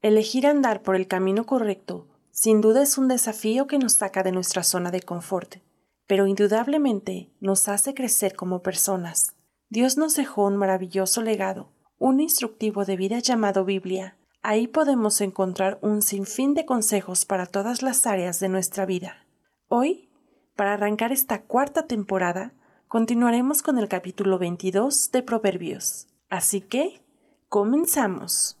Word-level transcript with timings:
Elegir 0.00 0.46
andar 0.46 0.82
por 0.82 0.94
el 0.94 1.08
camino 1.08 1.44
correcto 1.44 2.06
sin 2.30 2.60
duda 2.60 2.82
es 2.82 2.98
un 2.98 3.08
desafío 3.08 3.66
que 3.66 3.78
nos 3.78 3.94
saca 3.94 4.22
de 4.22 4.30
nuestra 4.30 4.62
zona 4.62 4.92
de 4.92 5.02
confort, 5.02 5.56
pero 6.06 6.28
indudablemente 6.28 7.32
nos 7.40 7.68
hace 7.68 7.94
crecer 7.94 8.36
como 8.36 8.62
personas. 8.62 9.34
Dios 9.70 9.96
nos 9.96 10.14
dejó 10.14 10.46
un 10.46 10.56
maravilloso 10.56 11.20
legado, 11.20 11.72
un 11.98 12.20
instructivo 12.20 12.84
de 12.84 12.96
vida 12.96 13.18
llamado 13.18 13.64
Biblia. 13.64 14.16
Ahí 14.40 14.68
podemos 14.68 15.20
encontrar 15.20 15.80
un 15.82 16.00
sinfín 16.00 16.54
de 16.54 16.64
consejos 16.64 17.24
para 17.24 17.46
todas 17.46 17.82
las 17.82 18.06
áreas 18.06 18.38
de 18.38 18.48
nuestra 18.48 18.86
vida. 18.86 19.26
Hoy, 19.66 20.08
para 20.54 20.74
arrancar 20.74 21.10
esta 21.10 21.42
cuarta 21.42 21.88
temporada, 21.88 22.54
continuaremos 22.86 23.62
con 23.62 23.78
el 23.78 23.88
capítulo 23.88 24.38
22 24.38 25.10
de 25.10 25.24
Proverbios. 25.24 26.06
Así 26.28 26.60
que, 26.60 27.02
comenzamos. 27.48 28.60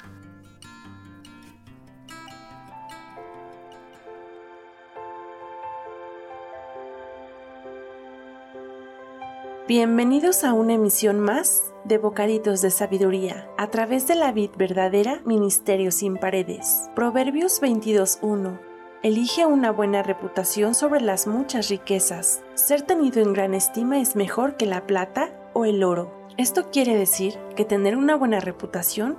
Bienvenidos 9.73 10.43
a 10.43 10.51
una 10.51 10.73
emisión 10.73 11.21
más 11.21 11.73
de 11.85 11.97
Bocaditos 11.97 12.61
de 12.61 12.71
Sabiduría 12.71 13.49
a 13.57 13.67
través 13.67 14.05
de 14.05 14.15
la 14.15 14.33
vid 14.33 14.49
verdadera 14.57 15.21
Ministerio 15.23 15.91
sin 15.91 16.17
paredes. 16.17 16.89
Proverbios 16.93 17.61
22.1 17.61 18.59
Elige 19.01 19.45
una 19.45 19.71
buena 19.71 20.03
reputación 20.03 20.75
sobre 20.75 20.99
las 20.99 21.25
muchas 21.25 21.69
riquezas. 21.69 22.43
Ser 22.53 22.81
tenido 22.81 23.21
en 23.21 23.31
gran 23.31 23.53
estima 23.53 24.01
es 24.01 24.17
mejor 24.17 24.57
que 24.57 24.65
la 24.65 24.85
plata 24.85 25.31
o 25.53 25.63
el 25.63 25.85
oro. 25.85 26.11
Esto 26.35 26.69
quiere 26.69 26.97
decir 26.97 27.39
que 27.55 27.63
tener 27.63 27.95
una 27.95 28.17
buena 28.17 28.41
reputación 28.41 29.17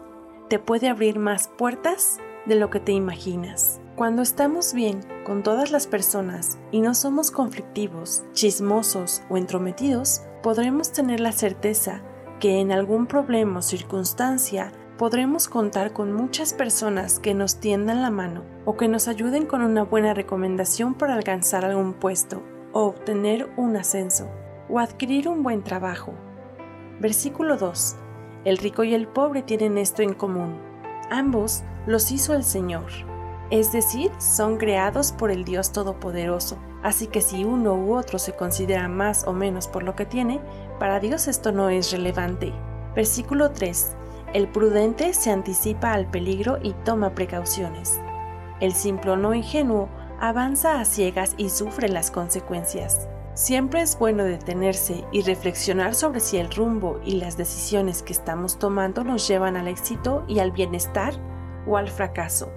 te 0.50 0.58
puede 0.58 0.90
abrir 0.90 1.18
más 1.18 1.48
puertas 1.48 2.18
de 2.44 2.56
lo 2.56 2.68
que 2.68 2.78
te 2.78 2.92
imaginas. 2.92 3.80
Cuando 3.96 4.20
estamos 4.20 4.74
bien 4.74 5.00
con 5.24 5.42
todas 5.42 5.70
las 5.70 5.86
personas 5.86 6.58
y 6.70 6.82
no 6.82 6.94
somos 6.94 7.30
conflictivos, 7.30 8.22
chismosos 8.34 9.22
o 9.30 9.38
entrometidos, 9.38 10.20
podremos 10.42 10.92
tener 10.92 11.20
la 11.20 11.32
certeza 11.32 12.02
que 12.40 12.60
en 12.60 12.72
algún 12.72 13.06
problema 13.06 13.60
o 13.60 13.62
circunstancia 13.62 14.72
podremos 14.98 15.48
contar 15.48 15.92
con 15.92 16.12
muchas 16.12 16.52
personas 16.52 17.18
que 17.18 17.34
nos 17.34 17.60
tiendan 17.60 18.02
la 18.02 18.10
mano 18.10 18.44
o 18.64 18.76
que 18.76 18.88
nos 18.88 19.08
ayuden 19.08 19.46
con 19.46 19.62
una 19.62 19.84
buena 19.84 20.14
recomendación 20.14 20.94
para 20.94 21.14
alcanzar 21.14 21.64
algún 21.64 21.94
puesto 21.94 22.42
o 22.72 22.82
obtener 22.82 23.48
un 23.56 23.76
ascenso 23.76 24.28
o 24.68 24.78
adquirir 24.78 25.28
un 25.28 25.42
buen 25.42 25.62
trabajo. 25.62 26.14
Versículo 27.00 27.56
2. 27.56 27.96
El 28.44 28.58
rico 28.58 28.84
y 28.84 28.94
el 28.94 29.06
pobre 29.06 29.42
tienen 29.42 29.78
esto 29.78 30.02
en 30.02 30.14
común. 30.14 30.56
Ambos 31.10 31.62
los 31.86 32.10
hizo 32.10 32.34
el 32.34 32.42
Señor. 32.42 32.90
Es 33.50 33.72
decir, 33.72 34.10
son 34.18 34.56
creados 34.56 35.12
por 35.12 35.30
el 35.30 35.44
Dios 35.44 35.72
Todopoderoso. 35.72 36.58
Así 36.82 37.06
que 37.06 37.20
si 37.20 37.44
uno 37.44 37.74
u 37.74 37.94
otro 37.94 38.18
se 38.18 38.32
considera 38.32 38.88
más 38.88 39.24
o 39.26 39.32
menos 39.32 39.68
por 39.68 39.82
lo 39.84 39.94
que 39.94 40.04
tiene, 40.04 40.40
para 40.78 40.98
Dios 40.98 41.28
esto 41.28 41.52
no 41.52 41.68
es 41.68 41.92
relevante. 41.92 42.52
Versículo 42.94 43.52
3. 43.52 43.96
El 44.34 44.48
prudente 44.48 45.14
se 45.14 45.30
anticipa 45.30 45.92
al 45.92 46.10
peligro 46.10 46.58
y 46.62 46.72
toma 46.84 47.14
precauciones. 47.14 48.00
El 48.60 48.72
simplón 48.72 49.24
o 49.24 49.34
ingenuo 49.34 49.88
avanza 50.20 50.80
a 50.80 50.84
ciegas 50.84 51.34
y 51.36 51.50
sufre 51.50 51.88
las 51.88 52.10
consecuencias. 52.10 53.08
Siempre 53.34 53.80
es 53.80 53.98
bueno 53.98 54.24
detenerse 54.24 55.04
y 55.10 55.22
reflexionar 55.22 55.94
sobre 55.94 56.20
si 56.20 56.36
el 56.36 56.50
rumbo 56.50 57.00
y 57.04 57.12
las 57.12 57.36
decisiones 57.36 58.02
que 58.02 58.12
estamos 58.12 58.58
tomando 58.58 59.04
nos 59.04 59.26
llevan 59.26 59.56
al 59.56 59.68
éxito 59.68 60.24
y 60.28 60.38
al 60.38 60.52
bienestar 60.52 61.14
o 61.66 61.76
al 61.76 61.88
fracaso. 61.88 62.50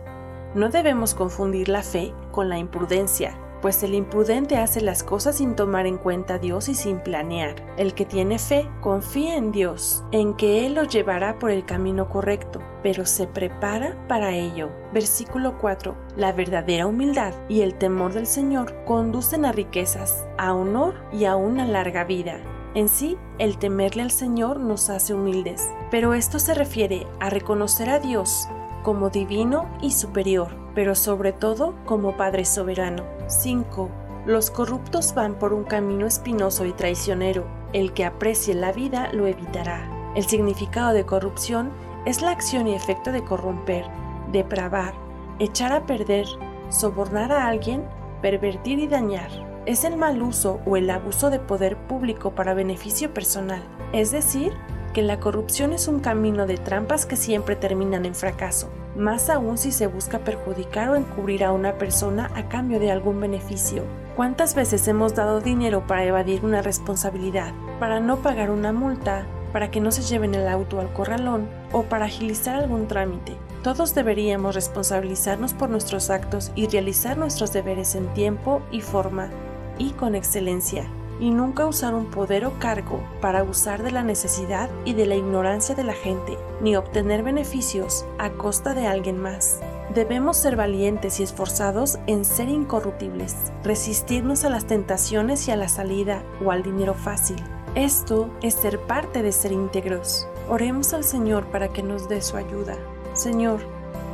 No 0.53 0.69
debemos 0.69 1.14
confundir 1.14 1.69
la 1.69 1.81
fe 1.81 2.14
con 2.31 2.50
la 2.50 2.58
imprudencia, 2.58 3.38
pues 3.66 3.81
el 3.81 3.96
imprudente 3.96 4.58
hace 4.58 4.80
las 4.80 5.02
cosas 5.02 5.38
sin 5.38 5.56
tomar 5.56 5.88
en 5.88 5.98
cuenta 5.98 6.36
a 6.36 6.38
Dios 6.38 6.70
y 6.70 6.76
sin 6.76 7.00
planear. 7.00 7.56
El 7.78 7.96
que 7.96 8.06
tiene 8.06 8.38
fe 8.38 8.70
confía 8.80 9.38
en 9.38 9.52
Dios, 9.52 10.03
en 10.12 10.36
que 10.36 10.68
Él 10.68 10.76
lo 10.76 10.84
llevará 10.84 11.40
por 11.40 11.50
el 11.50 11.66
camino 11.66 12.08
correcto, 12.08 12.62
pero 12.84 13.08
se 13.08 13.26
prepara 13.26 13.98
para 14.08 14.36
ello. 14.36 14.70
Versículo 14.94 15.58
4. 15.58 15.98
La 16.16 16.31
verdadera 16.31 16.86
humildad 16.86 17.34
y 17.50 17.62
el 17.62 17.74
temor 17.74 18.14
del 18.14 18.28
Señor 18.28 18.72
conducen 18.86 19.46
a 19.46 19.52
riquezas, 19.52 20.28
a 20.38 20.53
honor 20.53 20.94
y 21.12 21.26
a 21.26 21.36
una 21.36 21.66
larga 21.66 22.03
vida. 22.03 22.38
En 22.76 22.88
sí, 22.88 23.18
el 23.40 23.58
temerle 23.58 24.03
al 24.03 24.12
Señor 24.12 24.59
nos 24.59 24.92
hace 24.92 25.16
humildes, 25.16 25.68
pero 25.90 26.14
esto 26.14 26.38
se 26.38 26.53
refiere 26.53 27.08
a 27.20 27.32
reconocer 27.32 27.90
a 27.90 27.97
Dios 27.97 28.47
como 28.84 29.09
divino 29.09 29.68
y 29.82 29.90
superior, 29.90 30.50
pero 30.76 30.94
sobre 30.94 31.34
todo 31.34 31.74
como 31.86 32.16
Padre 32.16 32.46
soberano. 32.46 33.15
5. 33.28 33.90
Los 34.25 34.50
corruptos 34.50 35.13
van 35.13 35.36
por 35.36 35.53
un 35.53 35.63
camino 35.63 36.06
espinoso 36.06 36.66
y 36.66 36.74
traicionero. 36.74 37.46
El 37.74 37.94
que 37.94 38.06
aprecie 38.06 38.53
la 38.53 38.72
vida 38.72 39.12
lo 39.13 39.28
evitará. 39.28 39.90
El 40.16 40.25
significado 40.25 40.94
de 40.94 41.06
corrupción 41.06 41.72
es 42.06 42.22
la 42.22 42.31
acción 42.31 42.68
y 42.68 42.75
efecto 42.75 43.12
de 43.12 43.24
corromper, 43.24 43.85
depravar, 44.31 44.94
echar 45.40 45.74
a 45.74 45.85
perder, 45.85 46.25
sobornar 46.69 47.31
a 47.31 47.47
alguien, 47.47 47.84
pervertir 48.22 48.80
y 48.80 48.88
dañar. 48.88 49.30
Es 49.66 49.84
el 49.84 49.97
mal 49.97 50.22
uso 50.22 50.62
o 50.66 50.78
el 50.78 50.90
abuso 50.90 51.30
de 51.30 51.40
poder 51.40 51.75
público 51.88 52.35
para 52.35 52.53
beneficio 52.53 53.14
personal, 53.14 53.64
es 53.94 54.12
decir, 54.12 54.53
que 54.96 55.02
la 55.02 55.20
corrupción 55.20 55.74
es 55.74 55.90
un 55.90 56.00
camino 56.00 56.48
de 56.48 56.56
trampas 56.56 57.06
que 57.06 57.18
siempre 57.18 57.58
terminan 57.58 58.06
en 58.06 58.16
fracaso, 58.16 58.70
más 58.96 59.30
aún 59.30 59.58
si 59.58 59.74
se 59.74 59.88
busca 59.88 60.20
perjudicar 60.20 60.88
o 60.88 60.96
encubrir 60.96 61.44
a 61.44 61.52
una 61.52 61.74
persona 61.74 62.32
a 62.34 62.48
cambio 62.48 62.80
de 62.80 62.92
algún 62.92 63.20
beneficio. 63.20 63.84
¿Cuántas 64.16 64.56
veces 64.56 64.88
hemos 64.88 65.14
dado 65.14 65.42
dinero 65.42 65.86
para 65.86 66.06
evadir 66.06 66.46
una 66.46 66.62
responsabilidad, 66.62 67.54
para 67.78 68.00
no 68.00 68.22
pagar 68.22 68.50
una 68.50 68.72
multa, 68.72 69.26
para 69.52 69.70
que 69.70 69.82
no 69.82 69.92
se 69.92 70.02
lleven 70.02 70.34
el 70.34 70.48
auto 70.48 70.80
al 70.80 70.94
corralón 70.94 71.50
o 71.74 71.84
para 71.84 72.06
agilizar 72.06 72.56
algún 72.56 72.88
trámite? 72.88 73.36
Todos 73.64 73.96
deberíamos 73.96 74.56
responsabilizarnos 74.56 75.54
por 75.54 75.70
nuestros 75.70 76.10
actos 76.10 76.54
y 76.56 76.68
realizar 76.68 77.18
nuestros 77.18 77.52
deberes 77.52 77.96
en 77.96 78.08
tiempo 78.14 78.62
y 78.72 78.80
forma 78.80 79.30
y 79.78 79.90
con 79.90 80.16
excelencia 80.16 80.86
y 81.20 81.30
nunca 81.30 81.66
usar 81.66 81.94
un 81.94 82.06
poder 82.06 82.46
o 82.46 82.59
cargo 82.59 83.02
para 83.22 83.40
abusar 83.40 83.84
de 83.84 83.92
la 83.92 84.03
necesidad 84.03 84.70
y 84.84 84.94
de 84.94 85.06
la 85.06 85.16
ignorancia 85.16 85.76
de 85.76 85.84
la 85.84 85.94
gente, 85.94 86.38
ni 86.62 86.76
obtener 86.76 87.24
beneficios 87.24 88.06
a 88.18 88.31
costa 88.31 88.74
de 88.74 88.88
alguien 88.88 89.20
más. 89.20 89.59
Debemos 89.94 90.38
ser 90.38 90.56
valientes 90.56 91.20
y 91.20 91.24
esforzados 91.24 92.00
en 92.08 92.26
ser 92.26 92.50
incorruptibles, 92.50 93.36
resistirnos 93.64 94.44
a 94.44 94.50
las 94.50 94.66
tentaciones 94.66 95.48
y 95.48 95.52
a 95.52 95.56
la 95.56 95.68
salida 95.68 96.24
o 96.44 96.52
al 96.52 96.64
dinero 96.64 96.94
fácil. 96.94 97.38
Esto 97.76 98.30
es 98.42 98.56
ser 98.56 98.80
parte 98.80 99.22
de 99.22 99.32
ser 99.32 99.52
íntegros. 99.52 100.28
Oremos 100.50 100.94
al 100.94 101.03
Señor 101.03 101.46
para 101.47 101.70
que 101.70 101.84
nos 101.84 102.09
dé 102.09 102.22
su 102.22 102.38
ayuda. 102.38 102.76
Señor, 103.14 103.59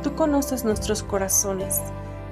tú 0.02 0.14
conoces 0.14 0.64
nuestros 0.64 1.02
corazones, 1.02 1.80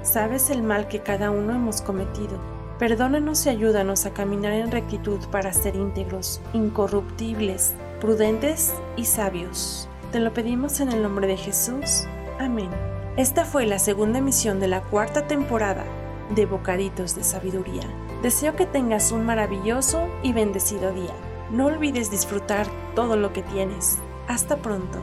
sabes 0.02 0.50
el 0.50 0.62
mal 0.62 0.88
que 0.88 1.02
cada 1.02 1.31
uno 1.31 1.55
hemos 1.55 1.82
cometido. 1.82 2.59
Perdónanos 2.81 3.44
y 3.44 3.50
ayúdanos 3.50 4.06
a 4.06 4.15
caminar 4.15 4.55
en 4.55 4.71
rectitud 4.71 5.21
para 5.31 5.53
ser 5.53 5.77
íntegros, 5.77 6.41
incorruptibles, 6.55 7.75
prudentes 8.00 8.73
y 8.97 9.05
sabios. 9.05 9.87
Te 10.12 10.19
lo 10.19 10.32
pedimos 10.32 10.81
en 10.81 10.88
el 10.88 11.03
nombre 11.03 11.27
de 11.27 11.37
Jesús. 11.37 12.06
Amén. 12.38 12.71
Esta 13.19 13.44
fue 13.44 13.67
la 13.67 13.79
segunda 13.79 14.21
emisión 14.21 14.61
de 14.61 14.69
la 14.69 14.81
cuarta 14.81 15.27
temporada 15.27 15.85
de 16.35 16.47
Bocaditos 16.47 17.15
de 17.15 17.23
Sabiduría. 17.23 17.82
Deseo 18.23 18.56
que 18.56 18.65
tengas 18.65 19.12
un 19.12 19.27
maravilloso 19.27 20.09
y 20.23 20.32
bendecido 20.32 20.91
día. 20.91 21.15
No 21.50 21.67
olvides 21.67 22.11
disfrutar 22.11 22.67
todo 22.94 23.15
lo 23.17 23.35
que 23.35 23.43
tienes. 23.43 23.99
Hasta 24.27 24.56
pronto. 24.56 25.03